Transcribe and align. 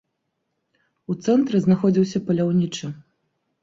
У 1.13 1.17
цэнтры 1.27 1.63
знаходзіўся 1.69 2.25
паляўнічы. 2.31 2.95